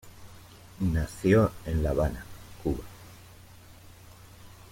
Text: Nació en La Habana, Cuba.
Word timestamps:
Nació 0.79 1.51
en 1.67 1.83
La 1.83 1.91
Habana, 1.91 2.25
Cuba. 2.63 2.83